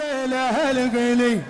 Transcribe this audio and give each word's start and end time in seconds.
الليلة 0.00 0.70
الغلي 0.70 1.40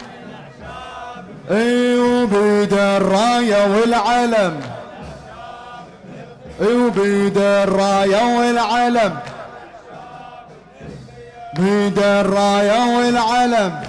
اي 1.51 1.99
وبيد 1.99 2.73
الراية 2.73 3.67
والعلم. 3.67 4.61
اي 6.61 6.75
وبيد 6.75 7.39
الراية 7.39 8.39
والعلم. 8.39 9.19
بيد 11.57 11.99
الراية 11.99 12.97
والعلم. 12.97 13.81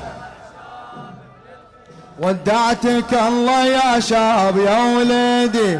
ودعتك 2.20 3.14
الله 3.14 3.66
يا 3.66 4.00
شاب 4.00 4.58
يا 4.58 4.96
وليدي 4.98 5.80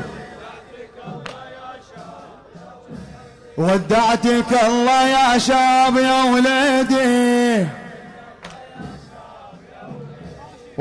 ودعتك 3.58 4.64
الله 4.68 5.08
يا 5.08 5.38
شاب 5.38 5.98
يا 5.98 6.24
وليدي 6.24 7.68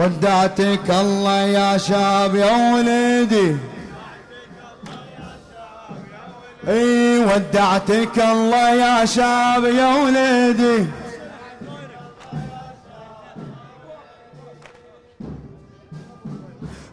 ودعتك 0.01 0.91
الله 0.91 1.41
يا 1.41 1.79
شاب 1.79 2.35
يا 2.35 2.73
وليدي 2.75 3.57
إي 6.69 7.19
ودعتك 7.19 8.19
الله 8.19 8.69
يا 8.71 9.05
شاب 9.05 9.65
يا 9.65 9.95
وليدي 10.03 10.87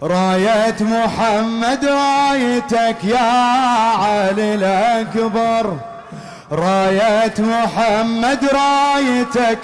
راية 0.03 0.75
محمد 0.81 1.85
رايتك 1.85 3.03
يا 3.03 3.31
علي 4.03 4.53
الأكبر. 4.55 5.77
راية 6.51 7.33
محمد 7.39 8.39
رايتك 8.53 9.59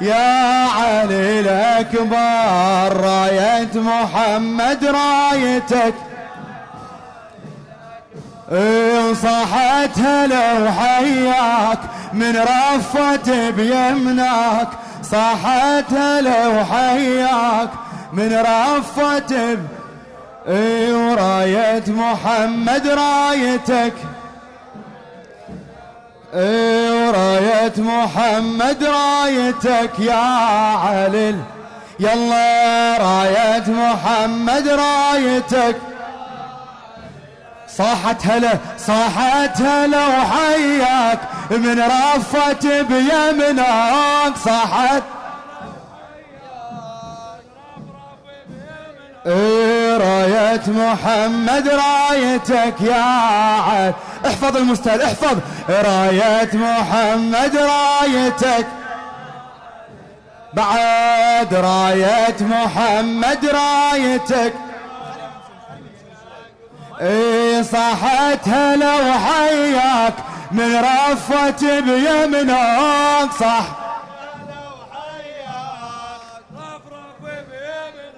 يا 0.00 0.66
علي 0.68 1.40
الأكبر 1.40 3.00
راية 3.00 3.70
محمد 3.74 4.84
رأيتك. 4.84 5.94
صاحت 9.14 9.98
هلا 9.98 10.52
وحياك 10.52 11.78
من 12.12 12.36
رفت 12.36 13.30
بيمناك 13.30 14.68
صاحت 15.02 15.92
هلا 15.92 16.48
وحياك 16.48 17.68
من 18.12 18.32
رفت 18.32 19.32
اي 20.48 20.92
وراية 20.92 21.84
محمد 21.88 22.86
رأيتك. 22.86 23.94
وراية 26.34 27.72
محمد 27.78 28.84
رايتك 28.84 29.98
يا 29.98 30.14
علل 30.84 31.40
يلا 32.00 32.96
راية 32.98 33.64
محمد 33.68 34.68
رايتك. 34.68 35.76
صاحت 37.68 38.26
هلا 38.26 38.58
صاحت 38.78 39.60
هلا 39.60 40.06
وحياك 40.06 41.18
من 41.50 41.80
رفت 41.80 42.66
بيمناك. 42.66 44.36
صاحت 44.44 45.02
راية 49.26 50.62
محمد 50.66 51.68
رايتك 51.68 52.74
يا 52.80 53.02
عاد. 53.02 53.94
احفظ 54.26 54.56
المستهل 54.56 55.02
احفظ. 55.02 55.38
راية 55.68 56.50
محمد 56.54 57.56
رايتك. 57.56 58.66
بعد 60.54 61.54
راية 61.54 62.36
محمد 62.40 63.46
رايتك. 63.46 64.54
اي 67.00 67.64
صاحت 67.64 68.48
هلا 68.48 68.94
وحياك 68.94 70.14
من 70.50 70.76
رفت 70.76 71.64
بيمناك 71.64 73.32
صح. 73.40 73.64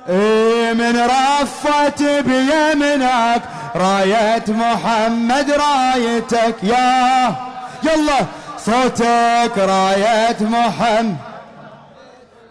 من 0.08 0.96
رفت 1.10 2.02
بيمناك 2.02 3.42
راية 3.76 4.44
محمد 4.48 5.50
رايتك 5.50 6.56
يا 6.62 7.34
يلا 7.82 8.26
صوتك 8.58 9.58
راية 9.58 10.36
محمد 10.40 11.16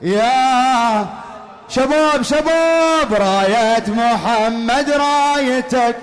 يا 0.02 1.06
شباب 1.70 2.22
شباب 2.22 3.14
راية 3.14 3.84
محمد 3.88 4.90
رايتك. 4.90 5.96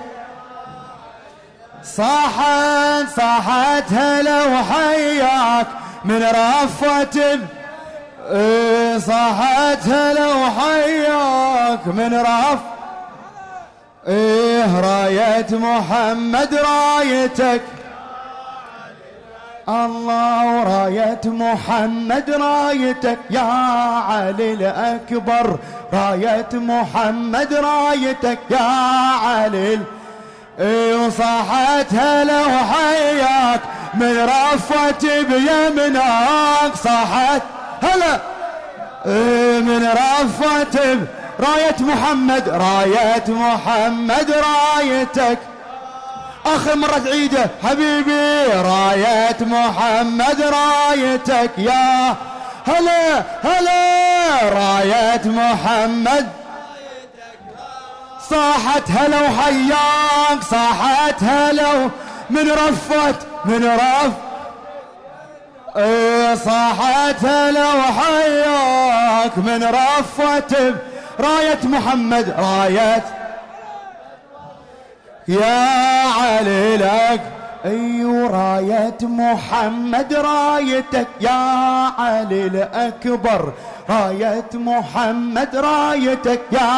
صاحت 1.85 3.07
صاحت 3.17 3.93
هلا 3.93 4.45
وحياك 4.45 5.67
من 6.05 6.23
رفت 6.23 7.17
إيه 7.17 7.62
صاحت 8.99 9.89
هلا 9.89 10.35
وحياك 10.35 11.87
من 11.87 12.21
رف. 12.21 12.59
إيه 14.09 14.81
راية 14.81 15.47
محمد 15.51 16.55
رايتك. 16.55 17.61
الله 19.69 20.47
وراية 20.47 21.21
محمد 21.25 22.31
رايتك. 22.31 23.19
يا 23.31 23.41
علي 24.09 24.53
الأكبر 24.53 25.59
راية 25.93 26.49
محمد 26.53 27.55
رايتك. 27.55 28.39
يا 28.51 28.63
علي 29.27 29.81
اي 30.61 30.95
وصاحت 30.95 31.95
هلا 31.95 32.47
وحياك 32.47 33.61
من 33.95 34.25
رفت 34.25 35.07
بيمناك 35.07 36.77
صاحت 36.85 37.43
هلا. 37.83 38.21
اي 39.07 39.61
من 39.61 39.89
رفت 39.89 40.79
راية 41.41 41.77
محمد 41.81 42.49
راية 42.49 43.25
محمد 43.29 44.31
رايتك. 44.31 45.39
آخر 46.47 46.77
مرة 46.77 46.99
تعيده 46.99 47.51
حبيبي 47.65 48.45
راية 48.47 49.37
محمد 49.41 50.43
رايتك. 50.43 51.51
يا 51.59 52.17
هلا 52.67 53.23
هلا 53.43 54.39
راية 54.43 55.23
محمد. 55.25 56.29
صاحت 58.31 58.91
هلا 58.91 59.21
وحياك 59.21 60.43
صاحت 60.51 61.23
هلا 61.23 61.91
من 62.31 62.51
رفت 62.51 63.27
من 63.45 63.65
رف 63.65 64.13
إيه 64.13 64.32
صاحت 65.75 67.25
هلا 67.25 67.75
وحياك 67.75 69.39
من 69.39 69.65
رفت 69.65 70.57
راية 71.21 71.59
محمد 71.65 72.35
راية 72.39 73.05
يا 75.29 76.05
علي 76.21 76.77
لك 76.77 77.21
اي 77.65 78.05
راية 78.05 78.99
محمد 79.03 80.13
رايتك 80.15 81.07
يا 81.21 81.31
علي 81.99 82.47
الأكبر 82.47 83.53
راية 83.91 84.51
محمد 84.55 85.57
رايتك 85.57 86.41
يا 86.53 86.71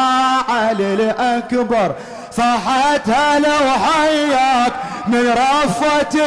علي 0.49 0.93
الأكبر 0.93 1.95
صاحت 2.31 3.09
هلا 3.09 3.55
وحياك 3.61 4.73
من 5.07 5.29
رفت 5.29 6.19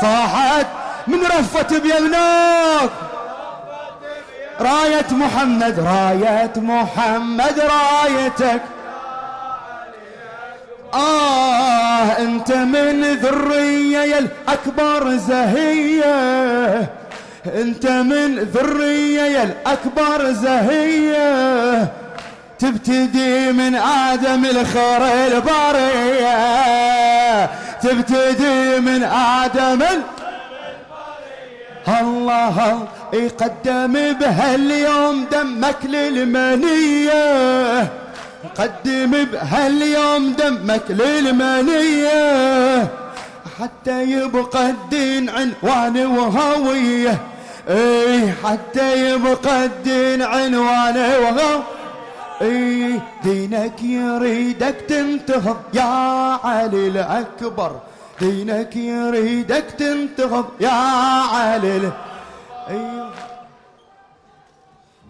صاحت 0.00 0.66
من 1.08 1.22
رفت 1.22 1.74
بيمناك 1.74 2.90
راية 4.60 5.06
محمد 5.10 5.80
راية 5.80 6.52
محمد 6.56 7.60
رايتك. 7.60 8.60
آه 10.94 12.18
أنت 12.18 12.52
من 12.52 13.02
ذرية 13.02 14.18
الأكبر 14.18 15.16
زهية. 15.16 16.90
أنت 17.46 17.86
من 17.86 18.38
ذرية 18.38 19.42
الأكبر 19.42 20.32
زهية. 20.32 21.88
تبتدي 22.58 23.52
من 23.52 23.74
آدم 23.74 24.44
الخير 24.44 25.02
البرية. 25.26 26.36
تبتدي 27.82 28.80
من 28.80 29.04
آدم 29.42 29.82
الله 31.88 32.88
يقدم 33.12 33.92
بهاليوم 33.92 35.24
دمك 35.32 35.76
للمنية. 35.84 37.92
قدم 38.58 39.24
بهاليوم 39.24 40.32
دمك 40.32 40.82
للمنية. 40.88 42.88
حتى 43.60 44.02
يبقى 44.02 44.70
الدين 44.70 45.30
عنوان 45.30 46.06
وهوية 46.06 47.18
اي 47.68 48.32
حتى 48.44 49.10
يبقى 49.10 49.64
الدين 49.64 50.22
عنوانه 50.22 51.18
وهو 51.18 51.60
اي 52.42 53.00
دينك 53.24 53.82
يريدك 53.82 54.76
تنتهض 54.88 55.56
يا 55.74 56.38
علي 56.44 56.88
الأكبر. 56.88 57.72
دينك 58.20 58.76
يريدك 58.76 59.64
تنتهض 59.78 60.46
يا 60.60 60.70
علي 61.34 61.92
أيوه. 62.68 63.10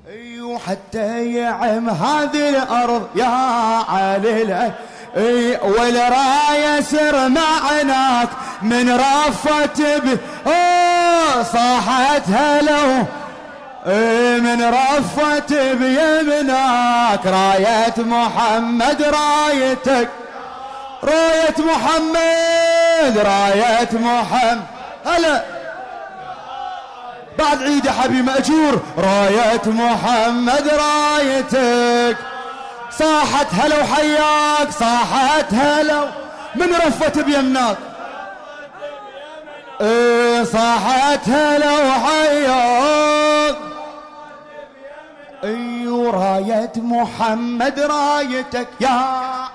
أيوه 0.08 0.58
حتى 0.58 1.32
يعم 1.34 1.88
هذه 1.88 2.48
الأرض 2.48 3.08
يا 3.14 3.84
علي 3.88 4.72
أي 5.16 5.56
والرايه 5.62 6.80
سر 6.80 7.28
معناك 7.28 8.28
من 8.62 8.90
رفت 8.90 9.80
ب 9.80 10.18
صاحت 11.52 12.22
هلو 12.28 13.04
من 14.40 14.62
رفت 14.64 15.52
بيمناك. 15.52 17.26
راية 17.26 17.94
محمد 17.98 19.02
رايتك. 19.02 20.08
راية 21.06 21.54
محمد 21.58 23.18
راية 23.18 23.88
محمد. 23.92 24.62
هلا. 25.06 25.44
بعد 27.38 27.62
عيد 27.62 27.88
حبيبي 27.88 28.22
مأجور. 28.22 28.80
راية 28.98 29.62
محمد 29.66 30.68
رايتك. 30.68 32.16
صاحت 32.90 33.46
هلا 33.54 33.82
وحياك 33.82 34.70
صاحت 34.70 35.54
هلا 35.54 36.08
من 36.54 36.74
رفت 36.74 37.18
بيمناك. 37.18 37.76
إيه 39.80 40.44
صاحت 40.44 41.28
هلا 41.28 41.72
وحياك. 41.72 43.56
أيوه 45.44 46.10
راية 46.10 46.72
محمد 46.76 47.80
رايتك. 47.80 48.68
يا 48.80 49.48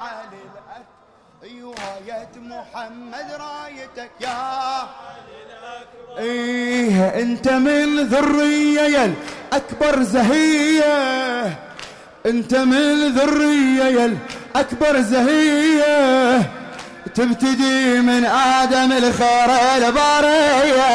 محمد 2.38 3.28
رايتك 3.32 4.12
يا 4.22 4.88
إيه 6.18 7.22
أنت 7.22 7.50
من 7.50 8.00
ذرية 8.00 9.14
اكبر 9.54 10.04
زهية. 10.04 11.60
أنت 12.26 12.56
من 12.56 13.08
ذرية 13.16 14.18
اكبر 14.56 15.02
زهية. 15.02 16.42
تبتدي 17.16 18.00
من 18.02 18.26
آدم 18.26 18.92
الخير 18.92 19.50
البارية. 19.78 20.92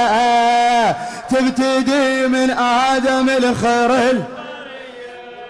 تبتدي 1.30 2.26
من 2.26 2.50
آدم 2.90 3.28
الخير 3.28 4.22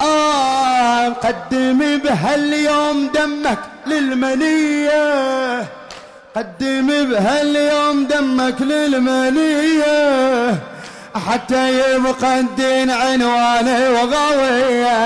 آه 0.00 1.08
قدم 1.08 1.98
بهاليوم 1.98 3.10
دمك. 3.14 3.58
للمنية. 3.86 5.64
قدم 6.36 6.86
بهاليوم 6.86 8.06
دمك 8.06 8.62
للمنية. 8.62 10.54
حتى 11.28 11.94
يبقى 11.94 12.40
الدين 12.40 12.90
عنوانه 12.90 13.90
وغوية 13.90 14.96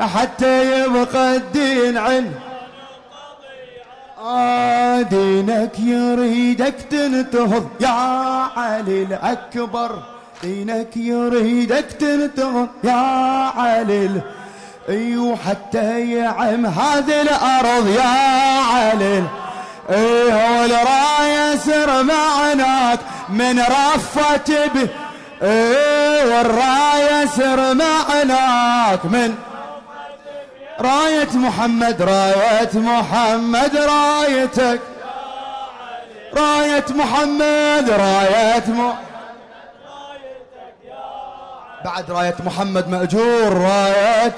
حتى 0.00 0.82
يبقى 0.84 1.36
الدين 1.36 1.98
عنوانه 1.98 2.30
آه 4.24 5.02
دينك 5.02 5.78
يريدك 5.78 6.74
تنتهض 6.90 7.68
يا 7.80 7.88
علي 8.56 9.02
الأكبر. 9.02 10.02
دينك 10.42 10.96
يريدك 10.96 11.84
تنتهض 12.00 12.68
يا 12.84 12.92
علي 13.56 14.10
أيوه 14.88 15.36
حتى 15.48 16.12
يعم 16.14 16.66
هذه 16.66 17.20
الأرض 17.22 17.88
يا 17.88 18.60
علي. 18.72 19.24
إيه 19.90 20.60
والراية 20.60 21.56
سر 21.56 22.02
معناك 22.02 22.98
من 23.28 23.60
رفت 23.60 24.50
به 24.50 24.88
إيه 25.42 26.24
والراية 26.24 27.26
سر 27.26 27.74
معناك 27.74 29.04
من 29.04 29.34
راية 30.80 31.28
محمد 31.34 32.02
راية 32.02 32.70
محمد 32.74 33.76
رايتك. 33.76 34.80
راية 36.36 36.84
محمد 36.90 37.90
راية 37.90 38.64
م... 38.68 38.92
بعد 41.84 42.10
راية 42.10 42.34
محمد 42.46 42.88
مأجور 42.88 43.52
راية 43.52 44.34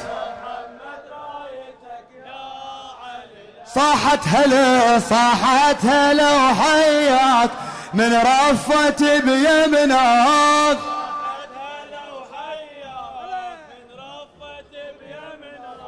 صاحت 3.74 4.28
هلا 4.28 4.98
صاحت 4.98 5.84
هلا 5.84 6.36
وحياك 6.36 7.50
من 7.94 8.14
رفت 8.14 9.02
بيمناك 9.02 10.78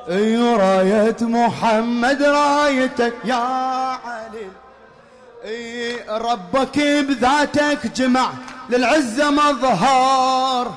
اي 0.08 0.37
راية 0.37 1.17
محمد 1.20 2.23
رأيتك 2.23 3.14
يا 3.25 3.34
علي. 4.05 4.49
إي 5.44 5.96
ربك 6.08 6.78
بذاتك 6.78 7.87
جمع 7.87 8.31
للعزة 8.70 9.31
مظهر. 9.31 10.73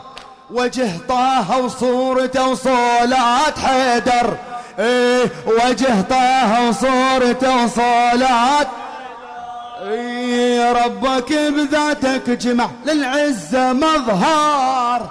وجه 0.51 0.91
طه 1.09 1.57
وصورته 1.57 2.47
وصولات 2.47 3.59
حيدر. 3.59 4.37
اي 4.79 5.29
وجه 5.45 6.01
طه 6.09 6.67
وصورته 6.69 7.63
وصولات 7.63 8.67
اي 9.81 10.73
ربك 10.73 11.33
بذاتك 11.33 12.29
جمع 12.29 12.69
للعزة 12.85 13.73
مظهر. 13.73 15.09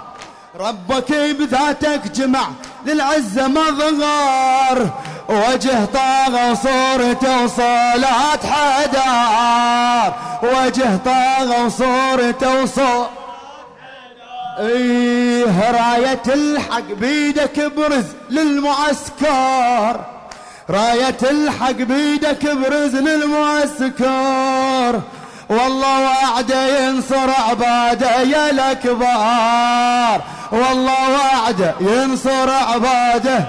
ربك 0.59 1.11
بذاتك 1.11 2.11
جمع 2.11 2.47
للعزة 2.85 3.47
مظهر. 3.47 4.89
وجه 5.29 5.85
طاغة 5.85 6.51
وصورته 6.51 7.43
وصلاة 7.43 8.39
حدار. 8.51 10.13
وجه 10.43 10.97
طاغة 11.05 11.65
وصورته 11.65 12.61
وصور 12.61 13.07
إيه 14.59 15.71
راية 15.71 16.21
الحق 16.27 16.91
بيدك 16.99 17.71
برز 17.77 18.05
للمعسكر. 18.29 19.99
راية 20.69 21.17
الحق 21.31 21.71
بيدك 21.71 22.45
برز 22.45 22.95
للمعسكر. 22.95 25.01
والله 25.49 26.01
وعده 26.01 26.87
ينصر 26.87 27.29
عباده 27.49 28.21
يا 28.21 28.49
الأكبار. 28.49 30.21
والله 30.51 31.09
وعده 31.11 31.73
ينصر 31.81 32.49
عباده 32.49 33.39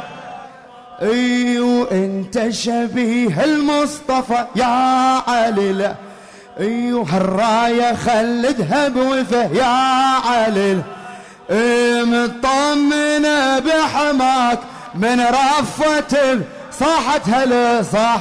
ايو 1.03 1.85
انت 1.85 2.49
شبيه 2.49 3.45
المصطفى 3.45 4.45
يا 4.57 4.67
علي 5.29 5.73
لا. 5.73 5.95
ايو 6.61 7.03
هالرايه 7.03 7.95
خلدها 7.95 8.89
بوفه 8.89 9.47
يا 9.53 9.65
علي 10.31 10.79
اي 11.51 12.05
مطمنه 12.05 13.59
بحماك 13.59 14.59
من 14.95 15.21
رفة 15.21 16.41
صاحت 16.73 17.29
هلا 17.29 17.83
صح 17.83 18.21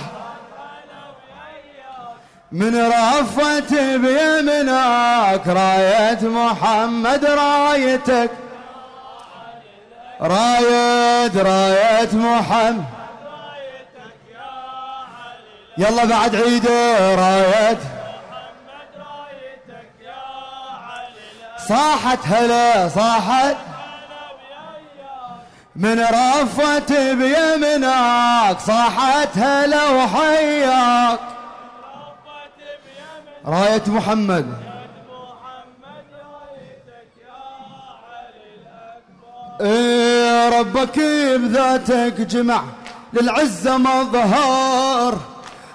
من 2.51 2.88
رفة 2.88 3.98
بيمناك 3.98 5.48
راية 5.48 6.20
محمد 6.22 7.25
رايتك. 7.25 8.29
راية 10.22 11.41
راية 11.44 12.10
محمد. 12.13 12.84
يلا 15.77 16.05
بعد 16.05 16.36
عيده 16.36 17.15
راية 17.15 17.77
صاحت 21.69 22.19
هلا 22.25 22.89
صاحت. 22.89 23.55
من 25.75 26.00
رفة 26.00 27.13
بيمناك 27.13 28.60
صاحت 28.60 29.38
هلا 29.38 29.89
وحياك. 29.89 31.19
راية 33.45 33.84
محمد. 33.88 34.53
إيه 39.62 40.60
ربك 40.60 41.00
بذاتك 41.39 42.22
جمع 42.22 42.63
للعزة 43.13 43.77
مظهر. 43.77 45.17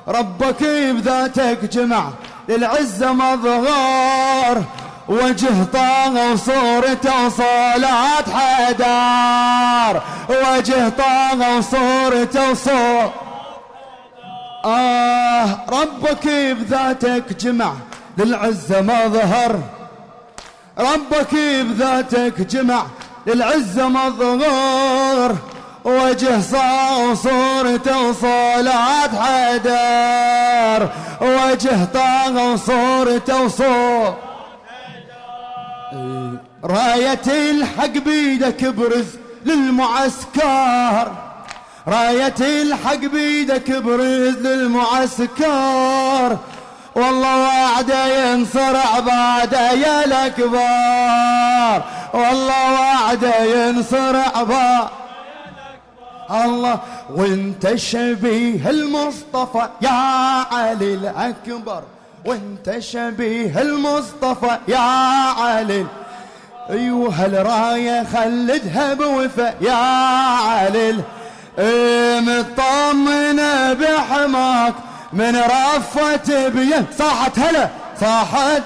ربك 0.08 0.62
بذاتك 0.64 1.64
جمع 1.64 2.10
للعزة 2.48 3.12
مظهر. 3.12 4.64
وجه 5.10 5.64
طه 5.72 6.32
وصورته 6.32 7.26
وصلاة 7.26 8.24
حدار. 8.34 10.02
وجه 10.28 10.88
طه 10.88 11.56
وصورته 11.58 12.50
وصور 12.50 13.12
آه 14.64 15.46
ربك 15.72 16.26
بذاتك 16.28 17.32
جمع 17.40 17.72
للعزة 18.18 18.80
مظهر 18.80 19.60
ربك 20.78 21.34
بذاتك 21.34 22.40
جمع 22.40 22.82
للعزة 23.26 23.88
مظهر 23.88 25.36
وجه 25.84 26.40
صورته 27.14 28.08
وصلاة 28.08 29.10
حدار. 29.22 30.88
وجه 31.20 31.84
طه 31.84 32.52
وصورته 32.52 33.42
وصور 33.42 34.29
راية 36.64 37.50
الحق 37.50 37.86
بيدك 37.86 38.64
برز 38.64 39.06
للمعسكر. 39.46 41.12
راية 41.88 42.40
الحق 42.40 42.94
بيدك 42.94 43.70
برز 43.70 44.36
للمعسكر. 44.46 46.38
والله 46.94 47.36
وعده 47.38 48.06
ينصر 48.06 48.76
عباده 48.76 49.72
يا 49.72 50.04
الأكبر. 50.04 51.82
والله 52.14 52.72
وعده 52.72 53.44
ينصر 53.44 54.16
عباده 54.16 54.88
الله 56.30 56.80
وانت 57.10 57.74
شبيه 57.74 58.70
المصطفى 58.70 59.68
يا 59.82 59.90
علي 60.52 60.94
الأكبر. 60.94 61.82
وانت 62.24 62.78
شبيه 62.78 63.60
المصطفى 63.60 64.58
يا 64.68 64.78
علي. 64.78 65.86
أيوه 66.70 67.14
هالرايه 67.14 68.06
خلدها 68.14 68.94
بوفا 68.94 69.54
يا 69.60 69.72
علي. 69.72 70.96
إيه 71.58 72.20
مطمنة 72.20 73.72
بحماك. 73.72 74.74
من 75.12 75.36
رفت 75.36 76.30
بيه 76.30 76.84
صاحت 76.98 77.38
هلا 77.38 77.68
صاحت. 78.00 78.62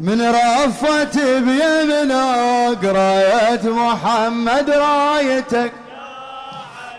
من 0.00 0.30
رفت 0.30 1.18
بيمنك 1.18 2.84
راية 2.84 3.60
محمد 3.64 4.70
رايتك. 4.70 5.72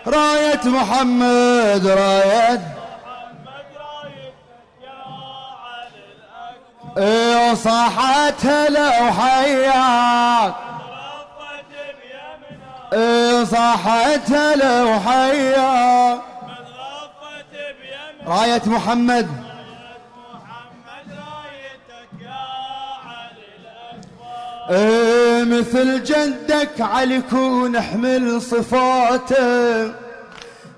راية 0.06 0.60
محمد 0.64 1.86
راية 1.86 2.73
إيه 6.98 7.54
صاحت 7.54 8.46
هلا 8.46 9.02
وحياك 9.02 10.54
إيه 12.92 13.44
صاحت 13.44 14.30
هلا 14.32 14.82
وحياك 14.84 16.20
راية 18.26 18.62
محمد 18.66 19.28
مثل 25.44 26.04
جدك 26.04 26.80
علي 26.80 27.22
كون 27.30 27.76
احمل 27.76 28.42
صفاته. 28.42 29.92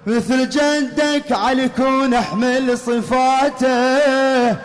مثل 0.07 0.49
جدك 0.49 1.33
علي 1.33 1.69
كون 1.69 2.15
احمل 2.15 2.79
صفاته. 2.79 4.57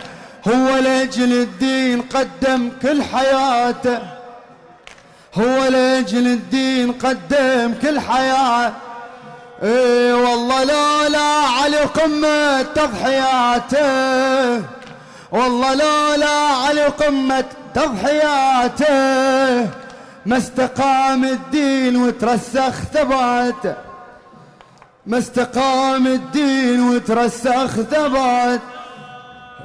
هو 0.48 0.77
لأجل 0.77 1.33
الدين 1.33 2.01
قدم 2.01 2.69
كل 2.81 3.03
حياته. 3.03 4.00
هو 5.36 5.67
لأجل 5.67 6.27
الدين 6.27 6.91
قدم 6.91 7.74
كل 7.81 8.00
حياته. 8.00 8.74
إيه 9.63 10.13
والله 10.13 10.63
لولا 10.63 11.48
علي 11.62 11.77
قمة 11.77 12.62
تضحياته. 12.62 14.63
والله 15.31 15.75
لولا 15.75 16.38
علي 16.67 16.86
قمة 16.86 17.45
تضحياته. 17.75 19.69
ما 20.25 20.38
استقام 20.38 21.24
الدين 21.24 21.98
وترسخ 21.98 22.74
ثباته. 22.93 23.75
ما 25.05 25.17
استقام 25.17 26.07
الدين 26.07 26.89
وترسخ 26.89 27.67
ثبات 27.67 28.60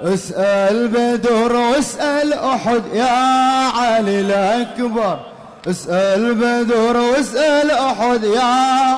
اسأل 0.05 0.89
بدر 0.89 1.53
واسأل 1.57 2.33
أحد 2.35 2.83
يا 2.93 3.69
علي 3.79 4.21
الأكبر. 4.21 5.19
اسأل 5.71 6.35
بدر 6.35 6.97
واسأل 6.97 7.71
أحد 7.71 8.25
يا 8.25 8.97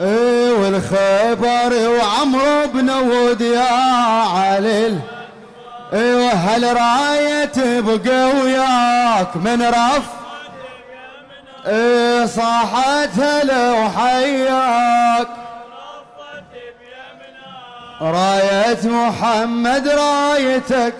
إيه 0.00 0.52
والخبر 0.52 1.88
وعمرو 1.88 2.66
بن 2.74 2.90
ود 2.90 3.40
يا 3.40 3.70
علي 4.36 4.98
أيوه 5.92 6.32
هالراية 6.32 7.80
بقى 7.80 8.26
وياك 8.42 9.36
من 9.36 9.62
رف؟ 9.62 10.02
إيه 11.66 12.26
صاحت 12.26 13.10
هلا 13.20 13.72
وحياك 13.72 15.28
راية 18.00 18.88
محمد 18.88 19.88
رايتك. 19.88 20.94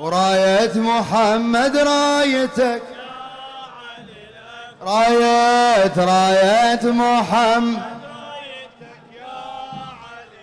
وراية 0.00 0.72
محمد 0.74 1.76
رايتك. 1.76 2.82
راية 4.82 5.92
راية 5.96 6.80
محمد. 6.84 7.82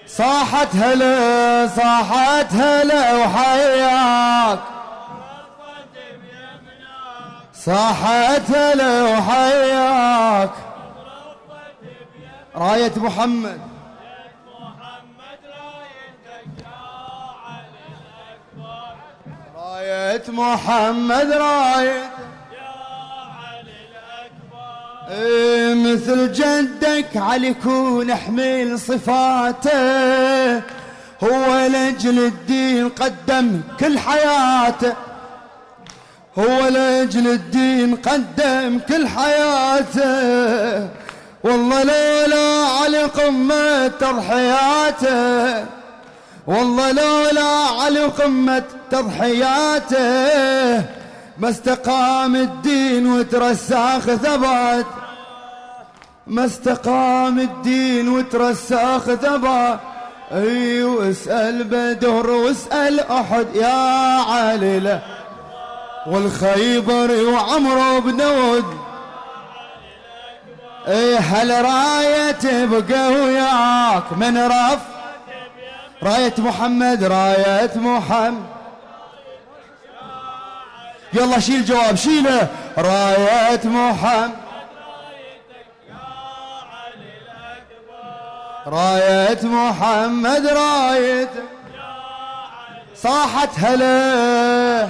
صاحت 0.07 0.75
هلا 0.75 1.67
صاحت 1.67 2.53
هلا 2.53 3.15
وحياك. 3.15 4.59
صاحت 7.53 8.51
هلا 8.51 9.03
وحياك. 9.03 10.70
راية 12.55 12.91
محمد. 12.97 13.61
راية 19.55 20.23
محمد 20.29 21.31
راية. 21.31 22.11
إيه 25.09 25.73
مثل 25.73 26.31
جدك 26.31 27.17
علي 27.17 27.53
كون 27.53 28.11
أحمل 28.11 28.79
صفاته. 28.79 30.57
هو 31.23 31.67
لأجل 31.71 32.19
الدين 32.19 32.89
قدم 32.89 33.61
كل 33.79 33.99
حياته. 33.99 34.93
هو 36.39 36.67
لأجل 36.67 37.27
الدين 37.27 37.95
قدم 37.95 38.79
كل 38.79 39.07
حياته. 39.07 40.89
والله 41.43 41.83
لولا 41.83 42.67
علي 42.81 43.03
قمة 43.03 43.87
تضحياته 43.87 45.65
والله 46.47 46.91
لولا 46.91 47.51
علي 47.81 47.99
قمة 47.99 48.63
تضحياته 48.91 50.01
ما 51.37 51.49
استقام 51.49 52.35
الدين 52.35 53.13
وترسخ 53.13 53.99
ثبات. 53.99 54.85
ما 56.27 56.45
استقام 56.45 57.39
الدين 57.39 58.09
وترسخ 58.09 59.13
ثبات. 59.15 59.79
أي 60.31 60.83
واسأل 60.83 61.63
بدر 61.63 62.29
واسأل 62.29 62.99
أحد 62.99 63.47
يا 63.55 64.21
علي 64.21 64.99
والخيبر 66.07 67.25
وعمرو 67.25 67.99
بن 68.01 68.21
ود. 68.21 68.90
هل 71.19 71.65
راية 71.65 72.65
بقى 72.65 73.11
وياك 73.11 74.13
من 74.13 74.37
رف؟ 74.37 74.79
راية 76.03 76.33
محمد 76.37 77.03
راية 77.03 77.71
محمد. 77.75 78.43
يلا 81.13 81.39
شيل 81.39 81.65
جواب 81.65 81.95
شيله 81.95 82.47
راية 82.77 83.61
محمد. 83.65 84.31
راية 88.67 89.39
محمد 89.43 90.47
راية 90.47 91.29
صاحت 92.95 93.49
هلا. 93.59 94.89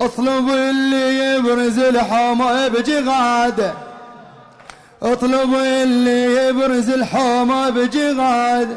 اطلب 0.00 0.48
اللي 0.48 1.34
يبرز 1.34 1.78
الحومة 1.78 2.68
بجغاده 2.68 3.72
اطلب 5.02 5.54
اللي 5.54 6.48
يبرز 6.48 6.90
الحومة 6.90 7.70
بجغاده 7.70 8.76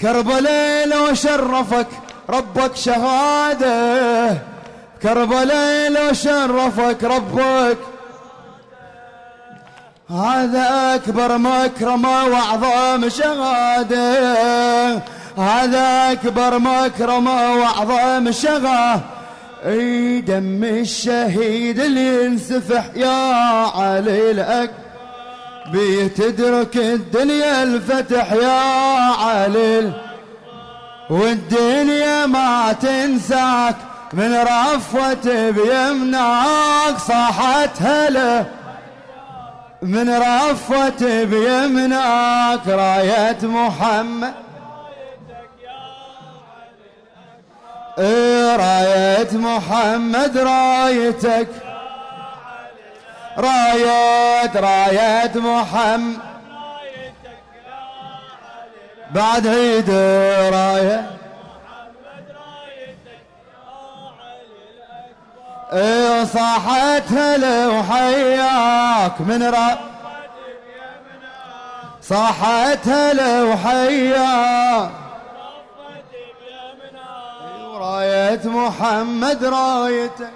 كربلاء 0.00 0.88
لو 0.88 1.14
شرفك 1.14 1.86
ربك 2.30 2.76
شهادة. 2.76 4.38
كربلاء 5.02 5.90
لو 5.90 6.12
شرفك 6.12 7.04
ربك. 7.04 7.78
هذا 10.10 10.94
أكبر 10.94 11.38
مكرمة 11.38 12.24
وأعظم 12.24 13.08
شهادة. 13.08 15.02
هذا 15.38 16.12
أكبر 16.12 16.58
مكرمة 16.58 17.54
وأعظم 17.54 18.32
شهادة. 18.32 19.00
أي 19.66 20.20
دم 20.20 20.64
الشهيد 20.64 21.80
اللي 21.80 22.24
ينسفح 22.24 22.84
يا 22.96 23.34
علي 23.76 24.30
الأكبر. 24.30 24.86
بيتدرك 25.72 26.76
الدنيا 26.76 27.62
الفتح 27.62 28.32
يا 28.32 28.60
علي 29.24 29.92
والدنيا 31.10 32.26
ما 32.26 32.72
تنساك 32.72 33.76
من 34.12 34.34
رفوة 34.34 35.50
بيمناك 35.50 36.98
صاحت 36.98 37.82
هلا 37.82 38.44
من 39.82 40.10
رفوة 40.10 41.24
بيمناك 41.24 42.68
راية 42.68 43.38
محمد. 43.42 44.45
راية 47.98 49.32
محمد 49.32 50.38
رايتك. 50.38 51.48
راية 53.38 54.60
راية 54.60 55.32
محمد. 55.34 56.18
بعد 59.10 59.46
عيد 59.46 59.90
راية 60.52 61.10
صاحت 66.24 67.12
هلا 67.12 67.66
وحياك 67.68 69.20
من 69.20 69.42
را. 69.42 69.78
صاحت 72.02 72.88
هلا 72.88 73.42
وحياك 73.42 75.05
راية 77.86 78.40
محمد 78.44 79.44
رايته 79.44 80.28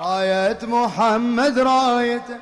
راية 0.00 0.58
محمد 0.62 1.58
رايته 1.58 2.36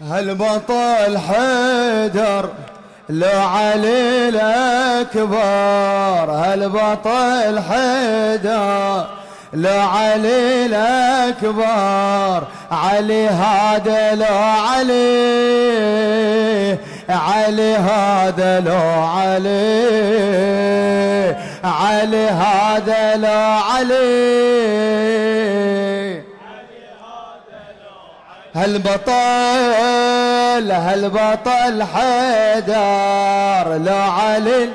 هالبطل 0.00 1.18
حيدر 1.18 2.50
لو 3.08 3.40
علي 3.40 4.28
الأكبر 4.28 5.36
هالبطل 6.30 7.60
حيدر 7.60 9.21
لو 9.52 9.80
علي 9.80 10.66
الأكبر 10.66 12.46
علي 12.72 13.28
هذا 13.28 14.14
لو 14.14 14.36
علي 14.68 15.12
علي 17.08 17.76
هذا 17.76 18.60
لو 18.60 19.02
علي 19.16 19.92
علي 21.64 22.28
هذا 22.28 23.16
لو 23.16 23.60
علي. 23.70 24.32
هالبطل 28.54 29.12
هالبطل 30.72 31.82
حيدر 31.94 33.76
لو 33.76 34.02
علي. 34.02 34.70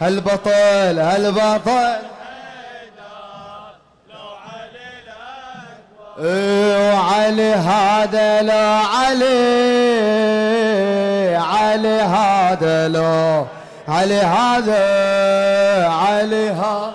هالبطل 0.00 0.98
هالبطل. 0.98 2.13
وعلي 6.18 7.54
هذا 7.54 8.42
لا 8.42 8.78
علي 8.78 9.34
علي 11.36 12.00
هذا 12.00 12.88
لا 12.88 13.46
علي 13.88 14.20
هذا 14.20 14.84
علي 15.88 16.50
هذا 16.50 16.94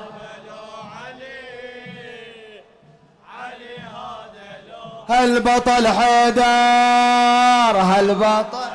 هالبطل 5.10 5.88
حيدر؟ 5.88 6.43
هالبطل 7.82 8.69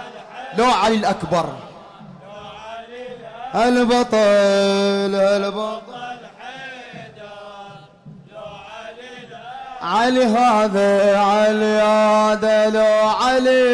لو 0.58 0.64
علي 0.64 0.94
الأكبر 0.94 1.46
هالبطل 3.52 5.14
هالبطل 5.14 6.03
علي 9.84 10.24
هذا 10.24 11.18
علي 11.18 11.80
هذا 11.82 12.70
لو 12.70 13.08
علي. 13.08 13.64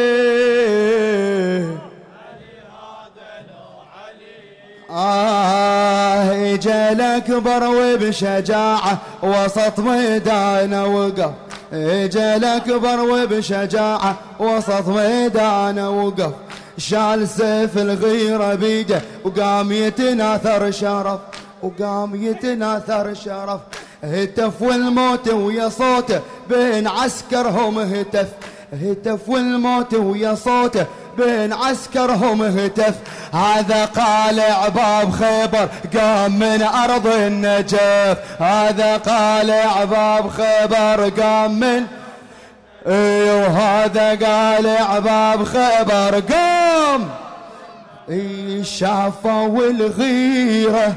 آه 4.91 6.55
إجا 6.55 6.93
الأكبر 6.93 7.65
وبشجاعة 7.65 8.99
وسط 9.23 9.79
ميدانه 9.79 10.87
وقف 10.87 11.31
إجا 11.73 12.37
الأكبر 12.37 13.01
وبشجاعة 13.01 14.17
وسط 14.39 14.89
ميدانه 14.89 15.91
وقف 15.91 16.33
شال 16.79 17.29
سيف 17.29 17.79
الغيرة 17.79 18.55
بيده 18.55 19.01
وقام 19.25 19.73
يتناثر 19.73 20.71
شرف 20.71 21.21
وقام 21.63 22.15
يتناثر 22.15 23.15
شرف. 23.15 23.61
هتف 24.05 24.63
والموت 24.63 25.29
ويا 25.29 25.69
صوته 25.69 26.21
بين 26.49 26.89
عسكرهم 26.89 27.79
هتف. 27.79 28.29
هتف 28.73 29.29
والموت 29.29 29.95
ويا 29.95 30.35
صوته 30.35 30.87
بين 31.19 31.53
عسكرهم 31.53 32.43
هتف. 32.43 32.95
هذا 33.33 33.85
قالع 33.85 34.69
باب 34.69 35.11
خيبر 35.13 35.69
قام 35.97 36.39
من 36.39 36.63
أرض 36.63 37.07
النجف. 37.07 38.43
هذا 38.43 38.97
قالع 38.97 39.85
باب 39.85 40.31
خيبر 40.31 41.23
قام 41.23 41.61
من 41.61 41.87
اي 42.87 43.31
وهذا 43.31 44.09
قالع 44.27 44.99
باب 44.99 45.45
خيبر 45.45 46.21
قام. 46.35 47.09
اي 48.11 48.65
شافوا 48.65 49.71
الغيرة. 49.71 50.95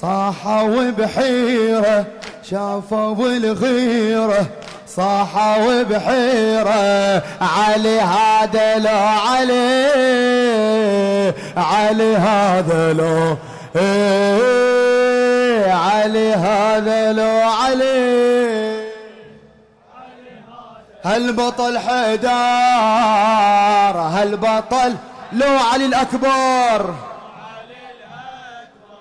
صاحوا 0.00 0.90
بحيرة 0.90 2.04
شافوا 2.42 3.26
الغيرة 3.26 4.46
صاحوا 4.86 5.82
بحيرة 5.82 7.22
علي 7.40 8.00
هذا 8.00 8.78
لو 8.78 9.06
علي 9.28 9.86
علي 11.56 12.16
هذا 12.16 12.92
لو 12.92 13.36
إيه 13.76 15.72
علي 15.72 16.34
هذا 16.34 17.12
لو 17.12 17.50
علي. 17.50 18.86
هالبطل 21.04 21.78
حيدر 21.78 22.30
هالبطل 24.00 24.94
لو 25.32 25.58
علي 25.72 25.86
الأكبر. 25.86 26.94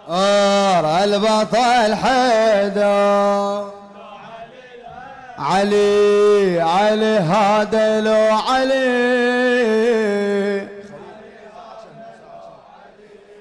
آه 0.10 1.04
البطل 1.04 1.96
حيدر. 1.96 3.70
علي 5.40 6.62
علي 6.62 7.18
هذا 7.18 8.02
لو 8.02 8.38
علي. 8.50 9.66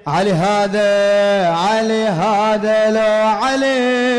علي 0.07 0.33
هذا 0.33 1.49
علي 1.49 2.07
هذا 2.07 2.91
لو 2.91 3.29
علي. 3.45 4.15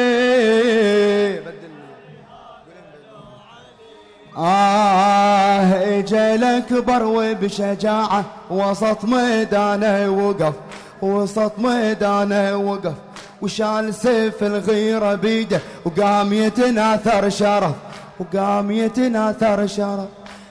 آه 4.38 5.60
علي 5.60 6.14
الأكبر 6.14 7.04
وبشجاعة 7.04 8.24
وسط 8.50 9.04
ميدانه 9.04 10.10
وقف. 10.10 10.54
وسط 11.02 11.52
ميدانه 11.58 12.56
وقف 12.56 12.94
وشال 13.42 13.94
سيف 13.94 14.44
الغيرة 14.44 15.16
بيده 15.16 15.60
وقام 15.86 16.34
يتناثر 16.34 17.30
شرف 17.30 17.76
وقام 18.20 18.72
يتناثر 18.72 19.68
شرف. 19.68 20.08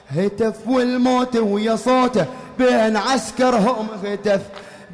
هتف 0.09 0.67
والموت 0.67 1.35
ويا 1.37 1.75
صوته 1.75 2.25
بين 2.57 2.97
عسكرهم 2.97 3.87
هتف 4.03 4.41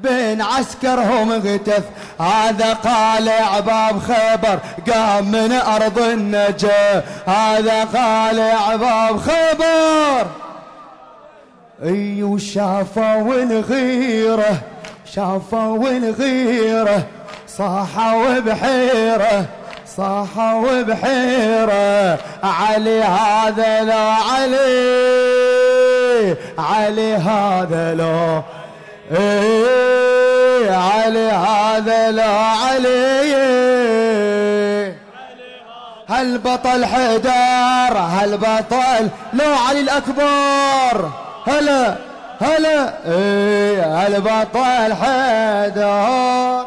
بين 0.04 0.42
عسكرهم 0.42 1.32
هتف 1.32 1.84
هذا 2.20 2.74
قالع 2.74 3.60
باب 3.60 4.00
خيبر 4.00 4.60
قام 4.94 5.32
من 5.32 5.52
أرض 5.52 6.00
النجا. 6.00 7.04
هذا 7.26 7.84
قالع 7.84 8.76
باب 8.76 9.18
خيبر. 9.18 10.28
اي 11.84 12.24
وشافوا 12.24 13.44
الغيرة 13.44 14.62
شافوا 15.16 15.90
الغيرة 15.90 17.04
صاحوا 17.48 18.40
بحيرة 18.40 19.46
صاحوا 19.98 20.82
بحيرة 20.82 22.18
علي 22.44 23.04
هذا 23.04 23.84
لا 23.84 24.14
علي 24.32 24.76
علي 26.58 27.16
هذا 27.16 27.94
لا 27.94 28.42
إيه 29.18 30.72
علي 30.72 31.32
هذا 31.32 32.12
لا 32.12 32.32
علي. 32.66 33.32
هالبطل 36.10 36.86
حيدر 36.86 37.98
هالبطل 37.98 39.10
لو 39.34 39.54
علي 39.68 39.80
الأكبر. 39.82 41.10
هلا. 41.48 42.11
هلا 42.42 42.94
إيه 43.06 43.86
هالبطل 43.86 44.94
حيدر 44.94 46.66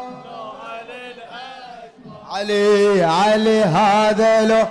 علي 2.31 3.03
علي 3.03 3.63
هذا 3.63 4.45
لو. 4.45 4.65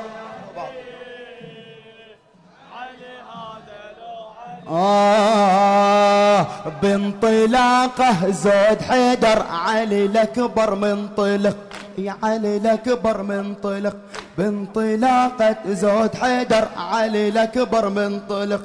آه 4.69 6.47
بانطلاقه 6.83 8.31
زود 8.31 8.83
حيدر 8.89 9.43
علي 9.51 10.05
الأكبر 10.07 10.75
منطلق. 10.75 11.74
يا 11.99 12.17
علي 12.23 12.57
الأكبر 12.57 13.23
منطلق 13.23 13.97
بانطلاقة 14.39 15.57
زود 15.69 16.15
حيدر 16.15 16.69
علي 16.77 17.29
الأكبر 17.29 17.89
منطلق 17.89 18.61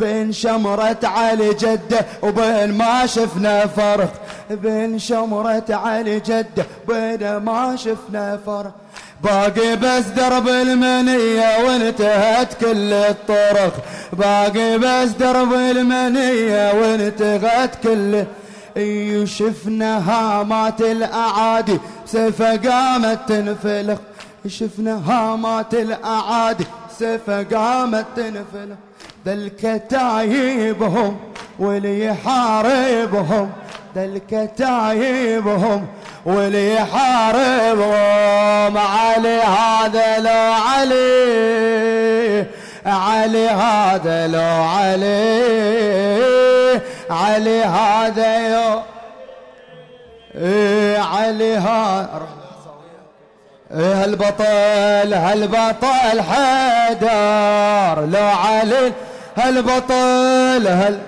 بين 0.00 0.32
شمرة 0.32 0.98
علي 1.04 1.48
جدة 1.54 2.06
وبين 2.22 2.72
ما 2.72 3.06
شفنا 3.06 3.66
فرق. 3.66 4.12
بين 4.50 4.98
شمرة 4.98 5.64
علي 5.70 6.20
جدة 6.20 6.66
بين 6.88 7.36
ما 7.36 7.76
شفنا 7.76 8.38
فرق. 8.46 8.74
باقي 9.22 9.76
بس 9.76 10.04
درب 10.04 10.48
المنية 10.48 11.64
وانتهت 11.66 12.54
كل 12.54 12.92
الطرق. 12.92 13.74
باقي 14.12 14.78
بس 14.78 15.10
درب 15.10 15.52
المنية 15.52 16.72
وانتهت 16.80 17.74
كل 17.82 18.14
اي 18.14 18.24
شفنا 19.26 20.10
هامات 20.10 20.80
الأعادي 20.80 21.78
سيفة 22.06 22.56
قامت 22.56 23.18
تنفلق. 23.28 24.00
شفنا 24.46 25.10
هامات 25.10 25.74
الأعادي 25.74 26.64
سيفة 26.98 27.42
قامت 27.42 28.06
تنفلق. 28.16 28.76
ذا 29.26 29.32
الكتايبهم 29.32 31.16
واللي 31.58 32.04
يحاربهم 32.04 33.50
ذا 33.94 34.04
الكتايبهم 34.04 35.86
واللي 36.26 36.74
يحاربهم 36.74 38.78
علي 38.78 39.40
هذا 39.40 40.18
لو 40.18 40.52
علي 40.52 42.46
علي 42.86 43.48
هذا 43.48 44.26
لو 44.26 44.64
علي. 44.64 46.17
علي 47.10 47.62
هذا 47.62 48.48
يو 48.48 48.82
إيه 50.34 50.98
علي 50.98 51.56
هذا 51.56 52.28
إيه 53.74 54.04
هالبطل 54.04 55.14
هالبطل 55.14 56.22
حيدر 56.22 58.04
لو 58.06 58.26
علي 58.26 58.92
هالبطل 59.36 60.66
هال 60.66 60.98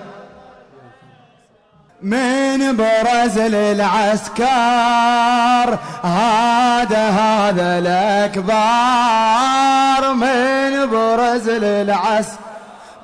من 2.01 2.77
برز 2.77 3.39
للعسكر 3.39 4.47
هذا 6.03 7.09
هذا 7.09 7.79
الأكبر. 7.79 9.21
من 10.13 10.89
برز 10.89 11.49
للعسكر 11.49 12.50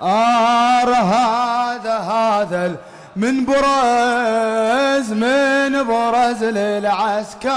هذا 0.01 1.97
هذا 1.97 2.75
من 3.15 3.45
برز 3.45 5.13
من 5.13 5.83
برز 5.83 6.43
للعسكر. 6.43 7.47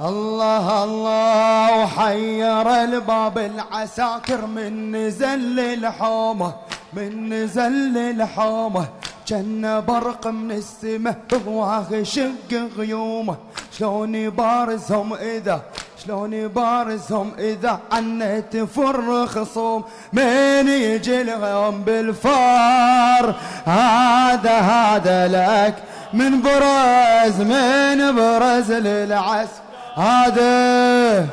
الله 0.00 0.84
الله 0.84 1.82
وحير 1.82 2.66
الباب 2.84 3.38
العساكر 3.38 4.46
من 4.46 4.96
نزل 4.96 5.60
الحومة 5.60 6.54
من 6.92 7.32
نزل 7.32 7.98
الحومة. 7.98 8.86
كان 9.28 9.84
برق 9.88 10.26
من 10.26 10.52
السماء 10.52 11.16
بغواه 11.32 12.02
شق 12.02 12.52
غيومة. 12.76 13.36
شلون 13.72 14.14
يبارزهم 14.14 15.14
إذا 15.14 15.60
شلون 16.06 16.32
يبارزهم 16.32 17.32
إذا 17.38 17.80
عنت 17.92 18.56
فر 18.56 19.26
خصوم 19.26 19.84
من 20.12 20.68
يجي 20.68 21.22
لهم 21.22 21.82
بالفار؟ 21.82 23.34
هذا 23.64 24.58
هذا 24.58 25.28
لك 25.28 25.74
من 26.12 26.42
برز 26.42 27.40
من 27.40 28.16
برز 28.16 28.72
للعس 28.72 29.48
هذا 29.96 31.26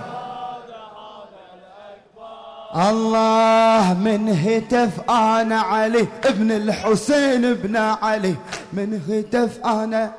الله 2.75 3.93
من 3.93 4.29
هتف 4.29 5.09
أنا 5.09 5.61
علي 5.61 6.07
ابن 6.25 6.51
الحسين 6.51 7.45
ابن 7.45 7.75
علي. 7.75 8.35
من 8.73 9.01
هتف 9.09 9.65
أنا 9.65 10.11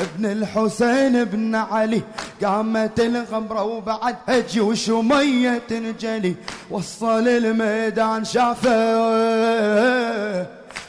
ابن 0.00 0.26
الحسين 0.26 1.16
ابن 1.16 1.54
علي. 1.54 2.02
قامت 2.44 3.00
الغمرة 3.00 3.62
وبعد 3.62 4.16
جيوش 4.50 4.88
ومية 4.88 5.62
تنجلي. 5.68 6.34
وصل 6.70 7.28
الميدان 7.28 8.24
شافه. 8.24 8.72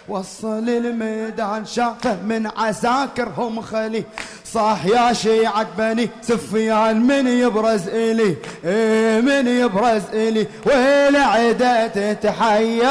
وصل 0.08 0.70
الميدان 0.70 1.66
شافه 1.66 2.16
من 2.22 2.50
عساكرهم 2.58 3.62
خلي. 3.62 4.04
صاح 4.46 4.86
يا 4.86 5.14
شيعة 5.14 5.68
بني 5.78 6.10
سفيان 6.22 7.08
من 7.08 7.28
يبرز 7.28 7.88
إلي؟ 7.88 8.36
إيه 8.66 9.22
من 9.22 9.48
يبرز 9.48 10.02
إلي؟ 10.14 10.48
ويل 10.66 11.16
عدة 11.16 11.88
تتحير 11.88 12.84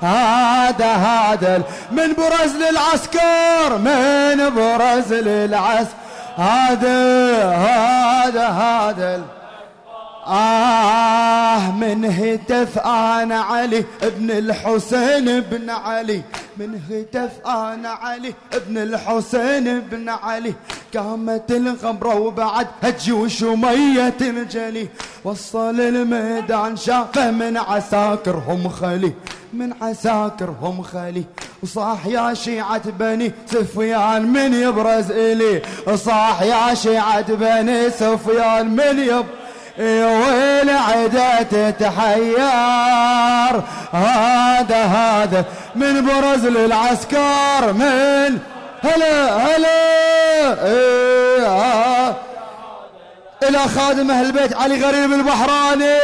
هذا 0.00 0.92
هذا 0.92 1.62
من 1.92 2.12
برز 2.12 2.56
للعسكر 2.56 3.78
من 3.78 4.54
برز 4.54 5.12
للعسكر. 5.12 6.01
هذا 6.36 7.44
هذا 7.52 8.46
هذا 8.48 9.24
آه 10.26 11.70
من 11.70 12.04
هتف 12.04 12.78
أنا 12.78 13.40
علي 13.40 13.84
ابن 14.02 14.30
الحسين 14.30 15.28
ابن 15.28 15.70
علي. 15.70 16.22
من 16.56 16.80
هتف 16.90 17.46
أنا 17.46 17.88
علي 17.88 18.34
ابن 18.52 18.78
الحسين 18.78 19.68
ابن 19.68 20.08
علي. 20.08 20.54
قامت 20.96 21.50
الغمرة 21.50 22.14
وبعد 22.14 22.66
هجوش 22.82 23.42
ومية 23.42 24.08
تنجلي 24.08 24.88
وصل 25.24 25.80
الميدان 25.80 26.76
شافه 26.76 27.30
من 27.30 27.56
عساكرهم 27.56 28.68
خلي 28.68 29.12
من 29.52 29.72
عساكرهم 29.82 30.82
خلي. 30.82 31.24
وصاح 31.62 32.06
يا 32.06 32.34
شيعة 32.34 32.90
بني 32.90 33.32
سفيان 33.46 34.22
من 34.22 34.54
يبرز 34.54 35.10
إلي 35.10 35.62
صاح 35.94 36.42
يا 36.42 36.74
شيعة 36.74 37.34
بني 37.34 37.90
سفيان 37.90 38.66
من 38.66 38.98
يبرز 38.98 39.42
ويل 39.78 40.70
عدا 40.70 41.42
تتحير 41.42 42.42
هذا 43.92 44.82
هذا 44.84 45.44
من 45.74 46.06
برز 46.06 46.46
للعسكر 46.46 47.72
من؟ 47.72 48.38
هلا 48.82 49.36
هلا 49.36 50.66
إيه 50.66 52.16
إلى 53.48 53.58
خادم 53.58 54.10
أهل 54.10 54.26
البيت 54.26 54.56
علي 54.56 54.84
غريب 54.84 55.12
البحراني. 55.12 55.98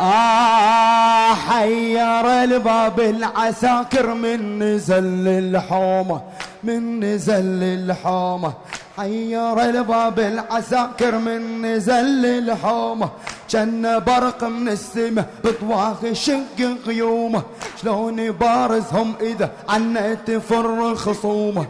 آه 0.00 1.34
حير 1.34 2.26
الباب 2.44 3.00
العساكر 3.00 4.14
من 4.14 4.58
نزل 4.62 5.28
الحومة 5.28 6.20
من 6.64 7.00
نزل 7.04 7.62
الحومة. 7.62 8.52
حير 8.96 9.62
الباب 9.62 10.18
العساكر 10.18 11.18
من 11.18 11.62
نزل 11.62 12.26
الحومة. 12.26 13.08
كان 13.52 13.98
برق 14.06 14.44
من 14.44 14.68
السماء 14.68 15.26
بطواخ 15.44 16.12
شق 16.12 16.58
غيومه 16.86 17.42
شلون 17.82 18.30
بارزهم 18.30 19.14
إذا 19.20 19.50
عنا 19.68 20.14
تفر 20.14 20.94
خصومه 20.94 21.66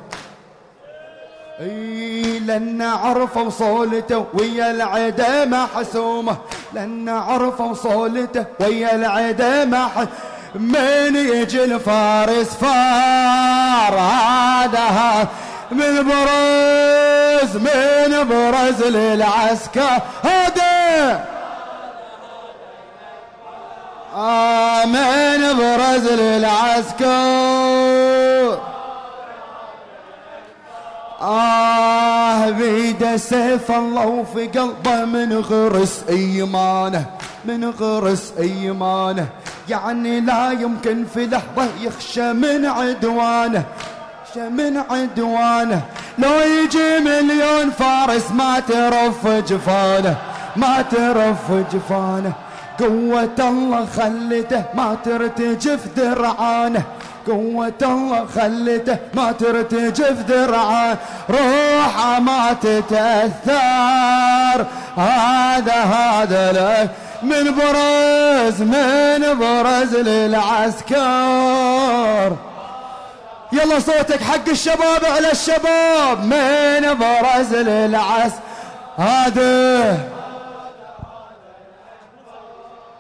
إي 1.61 2.39
لأن 2.39 2.83
عرفوا 2.83 3.51
صولته 3.51 4.27
ويا 4.35 4.71
العدا 4.71 5.45
ما 5.45 5.67
حسومة. 5.77 6.37
لأن 6.73 7.09
عرفوا 7.09 7.75
صولته 7.75 8.45
ويا 8.61 8.95
العدا 8.95 9.65
ما 9.65 9.89
من 10.55 11.17
يجي 11.17 11.65
الفارس 11.65 12.55
فار 12.55 13.95
هذا 13.99 15.29
من 15.71 16.09
برز 16.09 17.57
من 17.57 18.29
برز 18.29 18.83
للعسكر. 18.83 20.01
هذا! 20.23 21.25
آمين 24.17 25.57
برز 25.59 26.09
للعسكر. 26.09 27.49
آه 31.21 32.51
بيد 32.51 33.17
سيف 33.17 33.71
الله 33.71 34.07
وفي 34.07 34.47
قلبه 34.47 35.05
من 35.05 35.33
غرس 35.33 36.05
إيمانه 36.09 37.05
من 37.45 37.71
غرس 37.71 38.33
إيمانه. 38.39 39.27
يعني 39.69 40.21
لا 40.21 40.51
يمكن 40.51 41.05
في 41.15 41.27
لحظة 41.27 41.69
يخشى 41.81 42.33
من 42.33 42.67
عدوانه 42.67 43.65
يخشى 44.27 44.49
من 44.49 44.77
عدوانه. 44.91 45.83
لو 46.19 46.41
يجي 46.41 46.99
مليون 46.99 47.71
فارس 47.71 48.31
ما 48.31 48.61
ترف 48.61 49.27
جفانه 49.27 50.17
ما 50.57 50.83
ترف 50.83 51.53
جفانه. 51.73 52.33
قوة 52.81 53.39
الله 53.39 53.87
خلته 53.97 54.65
ما 54.75 54.97
ترتجف 55.05 55.81
درعانه. 55.97 56.83
قوة 57.29 57.73
الله 57.83 58.27
خلته 58.35 58.97
ما 59.15 59.33
ترتجف 59.33 60.23
درعانه 60.29 60.99
روحه 61.31 62.21
ما 62.21 62.57
تتأثر. 62.63 64.67
هذا 64.97 65.75
هذا 65.75 66.53
لك 66.53 66.91
من 67.23 67.55
برز 67.55 68.63
من 68.63 69.39
برز 69.39 69.97
للعسكر. 69.97 70.97
يلا 73.53 73.79
صوتك 73.79 74.23
حق 74.23 74.49
الشباب 74.49 75.05
على 75.17 75.33
الشباب 75.33 76.25
من 76.25 76.95
برز 76.95 77.55
للعسكر. 77.55 78.41
هذا 78.99 79.99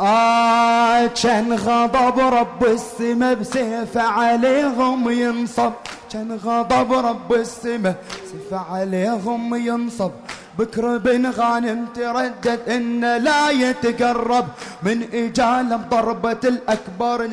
آه 0.00 1.06
كان 1.06 1.52
غضب 1.52 2.18
رب 2.18 2.64
السما 2.64 3.34
بسيف 3.34 3.96
عليهم 3.96 5.10
ينصب. 5.10 5.72
كان 6.12 6.38
غضب 6.44 6.92
رب 6.92 7.32
السما 7.32 7.94
سيف 8.30 8.54
عليهم 8.54 9.54
ينصب. 9.54 10.10
بكر 10.58 10.98
بن 10.98 11.30
غانم 11.30 11.86
تردد 11.94 12.60
إن 12.68 13.16
لا 13.16 13.50
يتقرب 13.50 14.46
من 14.82 14.98
اجاله 15.12 15.76
بضربة 15.76 16.42
الأكبر 16.44 17.28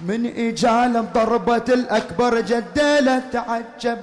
من 0.00 0.26
اجاله 0.26 1.00
بضربة 1.00 1.68
الأكبر 1.68 2.40
جدله 2.40 3.22
تعجب. 3.32 3.98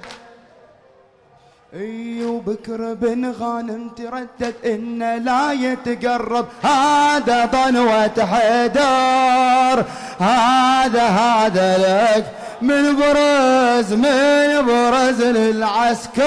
اي 1.73 2.25
وبكر 2.25 2.93
بن 2.93 3.31
غانم 3.31 3.89
تردد 3.89 4.55
انه 4.65 5.17
لا 5.17 5.51
يتقرب. 5.51 6.45
هذا 6.63 7.45
ضنوة 7.45 8.25
حيدر 8.31 9.86
هذا 10.19 11.07
هذا 11.07 11.77
لك. 11.77 12.25
من 12.62 12.95
برز 12.95 13.93
من 13.93 14.65
برز 14.65 15.21
للعسكر. 15.21 16.21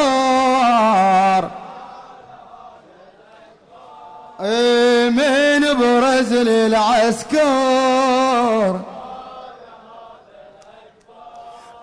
اي 4.40 5.10
من 5.10 5.74
برز 5.74 6.32
للعسكر. 6.32 7.44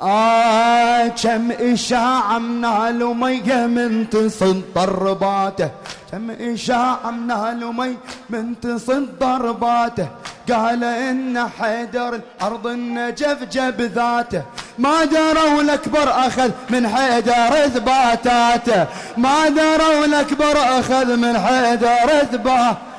آه 0.01 0.70
كم 1.07 1.51
إشاعة 1.51 2.39
من 2.39 2.99
مية 3.03 3.67
من 3.67 4.09
تصد 4.09 4.61
ضرباته. 4.75 5.69
كم 6.11 6.31
إشاعة 6.31 7.11
من 7.11 7.77
مي 7.77 7.97
من 8.29 8.59
تصد 8.59 9.09
ضرباته. 9.19 10.07
قال 10.51 10.83
إن 10.83 11.49
حيدر 11.59 12.15
الأرض 12.15 12.67
النجف 12.67 13.43
جب 13.51 13.81
ذاته. 13.81 14.43
ما 14.79 15.05
دروا 15.05 15.61
الأكبر 15.61 16.09
أخذ 16.09 16.51
من 16.69 16.87
حيدر 16.87 17.65
إثباتاته 17.65 18.85
ما 19.17 19.49
دروا 19.49 20.05
الأكبر 20.05 20.57
أخذ 20.79 21.17
من 21.17 21.39
حيدر 21.39 22.21
إثباته 22.21 22.90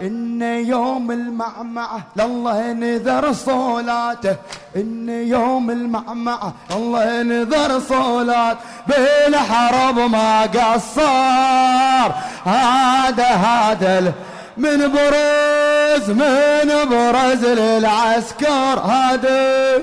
إن 0.00 0.42
يوم 0.42 1.10
المعمعة 1.10 2.00
لله 2.16 2.72
نذر 2.72 3.32
صولاته 3.32 4.36
إن 4.76 5.08
يوم 5.08 5.70
المعمعة 5.70 6.52
الله 6.70 7.22
نذر 7.22 7.80
صولات 7.80 8.58
بالحرب 8.86 9.98
ما 9.98 10.42
قصر 10.42 12.12
هذا 12.44 13.28
هذا 13.28 14.12
من 14.56 14.92
برز 14.92 16.10
من 16.10 16.88
برز 16.90 17.44
للعسكر 17.44 18.80
هذا. 18.80 19.82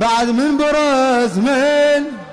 بعد 0.00 0.28
من 0.28 0.56
برز 0.56 1.38
من 1.38 2.27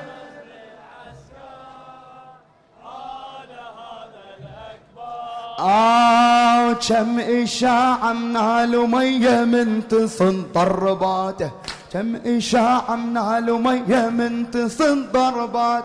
آه 5.60 6.74
كم 6.74 7.20
إشاعة 7.20 8.14
من 8.14 8.78
مية 8.92 9.44
من 9.44 9.88
تصن 9.88 10.44
ضرباته 10.54 11.52
كم 11.94 12.16
إشاعة 12.16 12.96
من 12.96 13.52
مية 13.64 14.10
من 14.10 14.52
تصن 14.52 15.06
ضربات. 15.14 15.84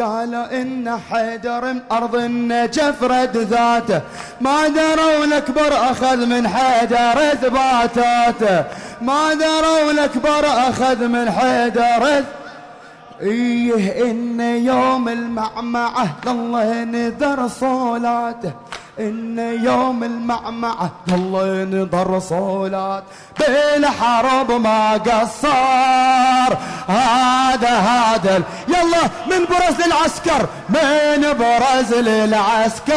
قال 0.00 0.34
إن 0.34 0.98
حيدر 1.10 1.72
من 1.72 1.80
أرض 1.92 2.14
النجف 2.14 3.02
رد 3.02 3.36
ذاته 3.36 4.00
ما 4.40 4.68
دروا 4.68 5.24
الأكبر 5.24 5.72
أخذ 5.72 6.26
من 6.26 6.48
حيدر 6.48 7.32
إثباتاته 7.32 8.64
ما 9.02 9.34
دروا 9.34 9.90
الأكبر 9.90 10.46
أخذ 10.46 11.06
من 11.08 11.30
حيدر 11.30 12.24
إيه 13.20 14.10
إن 14.10 14.40
يوم 14.40 15.08
المعمعة 15.08 16.06
الله 16.26 16.84
نذر 16.84 17.48
صولاته 17.48 18.52
إن 19.00 19.38
يوم 19.64 20.04
المعمعة 20.04 20.90
الله 21.08 21.64
نظر 21.64 22.20
صولات 22.20 23.04
بالحرب 23.38 24.52
ما 24.52 24.92
قصر. 24.92 26.56
هذا 26.88 27.78
هذا 27.78 28.42
يلا 28.68 29.02
من 29.30 29.44
برز 29.50 29.86
للعسكر 29.86 30.46
من 30.68 31.32
برز 31.38 31.94
للعسكر. 31.94 32.96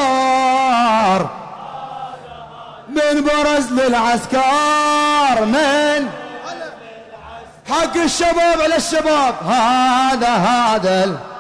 من 2.90 3.24
برز 3.24 3.72
للعسكر 3.72 5.46
من؟ 5.46 6.10
حق 7.70 7.98
الشباب 7.98 8.62
على 8.62 8.76
الشباب. 8.76 9.36
هذا 9.48 10.30
هذا. 10.30 11.33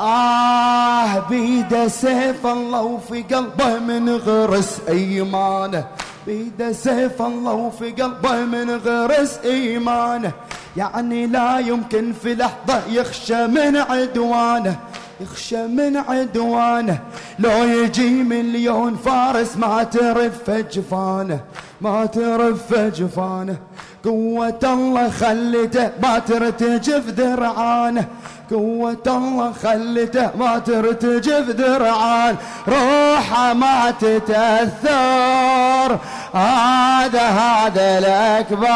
آه 0.00 1.28
بيده 1.28 1.88
سيف 1.88 2.46
الله 2.46 2.82
وفي 2.82 3.22
قلبه 3.22 3.78
من 3.78 4.08
غرس 4.08 4.80
إيمانه. 4.88 5.84
بيده 6.26 6.72
سيف 6.72 7.22
الله 7.22 7.52
وفي 7.52 7.90
قلبه 7.90 8.44
من 8.44 8.70
غرس 8.70 9.38
إيمانه. 9.44 10.32
يعني 10.76 11.26
لا 11.26 11.58
يمكن 11.58 12.12
في 12.12 12.34
لحظة 12.34 12.82
يخشى 12.88 13.46
من 13.46 13.76
عدوانه 13.76 14.76
يخشى 15.20 15.66
من 15.66 15.96
عدوانه. 15.96 16.98
لو 17.38 17.64
يجي 17.64 18.10
مليون 18.10 18.96
فارس 18.96 19.56
ما 19.56 19.82
ترف 19.82 20.50
جفانه 20.50 21.40
ما 21.80 22.06
ترف 22.06 22.74
جفانه. 22.74 23.56
قوة 24.04 24.60
الله 24.64 25.10
خلته 25.10 25.90
ما 26.02 26.18
ترتجف 26.18 27.06
ذرعانه 27.08 28.04
قوة 28.50 29.06
الله 29.06 29.52
خلته 29.62 30.30
ما 30.38 30.58
ترتجف 30.58 31.48
ذرعان 31.48 32.36
روحه 32.68 33.52
ما 33.52 33.90
تتأثر. 34.00 35.98
هذا 36.34 37.22
هذا 37.22 37.98
الأكبر 37.98 38.68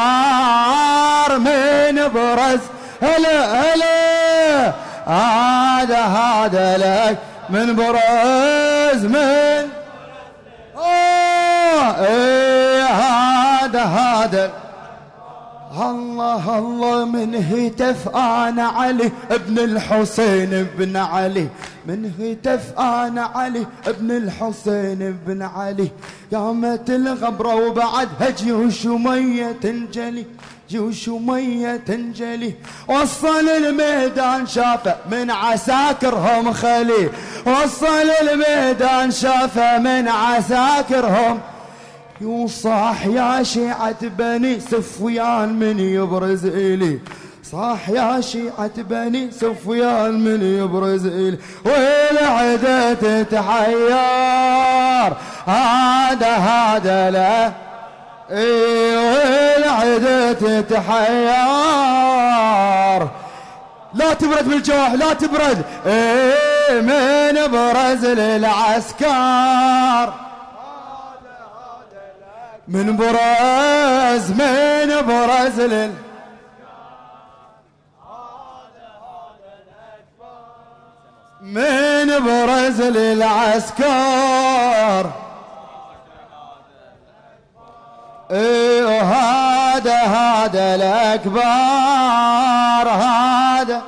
من 1.39 2.09
برز 2.09 2.61
هلا 3.03 3.63
هلا 3.63 4.73
هذا 5.07 6.01
هذا 6.01 6.77
لك 6.79 7.19
من 7.51 7.77
برز 7.77 9.05
من 9.05 9.69
آه 10.79 12.05
إيه 12.05 12.85
هذا 12.85 13.83
هذا. 13.83 14.64
الله 15.83 16.59
الله 16.59 17.05
من 17.05 17.35
هتف 17.35 18.09
أنا 18.17 18.63
علي 18.63 19.11
ابن 19.31 19.59
الحسين 19.59 20.67
بن 20.79 20.97
علي. 20.97 21.49
من 21.87 22.11
هتف 22.21 22.79
أنا 22.79 23.23
علي 23.23 23.67
ابن 23.87 24.11
الحسين 24.11 25.19
بن 25.27 25.43
علي. 25.43 25.91
قامت 26.35 26.91
الغبره 26.91 27.55
وبعد 27.55 28.09
هجي 28.21 28.53
وميه 28.87 29.53
تنجلي 29.63 30.27
جيوش 30.71 31.09
ومية 31.09 31.77
تنجلي. 31.77 32.55
وصل 32.89 33.49
الميدان 33.49 34.47
شافه 34.47 34.97
من 35.11 35.31
عساكرهم 35.31 36.53
خلي 36.53 37.11
وصل 37.47 38.11
الميدان 38.23 39.11
شافه 39.11 39.79
من 39.79 40.09
عساكرهم 40.09 41.41
يوصاح 42.25 43.07
يا 43.07 43.43
شيعة 43.43 44.03
بني 44.03 44.61
سفيان 44.61 45.49
من 45.59 45.81
يبرز 45.81 46.47
إلي 46.47 46.99
صاح 47.43 47.89
يا 47.89 48.21
شيعة 48.21 48.83
بني 48.83 49.31
سفيان 49.31 50.15
من 50.25 50.43
يبرز 50.43 51.07
إلي 51.07 51.39
والعدة 51.65 52.95
تتحير 52.95 53.93
هذا 55.47 56.35
هذا 56.51 57.11
له 57.11 57.53
والعدة 59.65 60.33
تتحير 60.33 61.45
لا 63.95 64.15
تبرد 64.15 64.49
بالجوح 64.49 64.93
لا 64.93 65.13
تبرد. 65.13 65.65
إيه 65.87 66.81
من 66.81 67.53
برز 67.53 68.07
للعسكر. 68.07 69.05
من 72.69 72.97
برز 72.97 74.31
من 74.31 75.07
برز 75.07 75.61
لل 75.61 75.93
من 81.41 82.07
برز 82.25 82.81
للعسكر 82.83 83.85
إيه 88.31 89.03
هذا 89.03 90.03
هذا 90.03 90.75
الأكبر 90.75 91.43
هذا. 92.91 93.83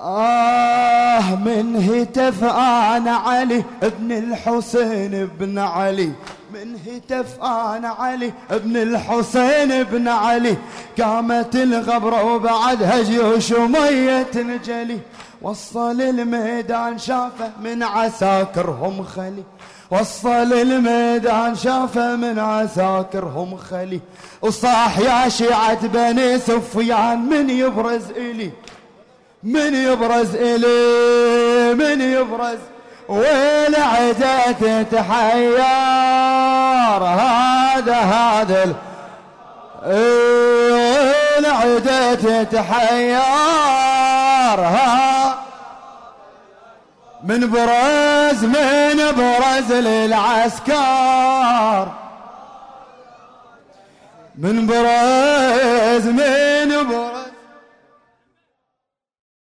آه 0.00 1.34
من 1.34 1.76
هتف 1.76 2.44
أنا 2.44 3.16
علي 3.16 3.64
ابن 3.82 4.12
الحسين 4.12 5.26
بن 5.26 5.58
علي. 5.58 6.12
من 6.54 6.78
هتف 6.86 7.42
أنا 7.42 7.88
علي 7.88 8.32
ابن 8.50 8.76
الحسين 8.76 9.82
بن 9.82 10.08
علي. 10.08 10.56
قامت 11.00 11.56
الغبرة 11.56 12.24
وبعدها 12.24 13.02
جيوش 13.02 13.52
ومية 13.52 14.26
نجلي 14.36 14.98
وصل 15.42 16.00
الميدان 16.00 16.98
شافه 16.98 17.50
من 17.62 17.82
عساكرهم 17.82 19.02
خلي. 19.02 19.42
وصل 19.90 20.52
الميدان 20.52 21.54
شافه 21.54 22.16
من 22.16 22.38
عساكرهم 22.38 23.56
خلي. 23.56 24.00
وصاح 24.42 24.98
يا 24.98 25.28
شيعة 25.28 25.86
بني 25.86 26.38
سفيان 26.38 27.18
من 27.18 27.50
يبرز 27.50 28.10
إلي؟ 28.10 28.50
من 29.42 29.74
يبرز 29.74 30.34
إلي؟ 30.34 31.74
من 31.74 32.00
يبرز 32.00 32.58
والعدة 33.08 34.52
تتحير 34.52 35.62
هذا 37.04 37.96
هذا 37.96 38.74
والعدة 41.46 42.14
تتحير 42.14 43.20
من 47.24 47.50
برز 47.50 48.44
من 48.44 49.12
برز 49.16 49.72
للعسكر. 49.72 50.76
من 54.38 54.66
برز 54.66 56.06
من 56.06 56.88
برز 56.88 57.05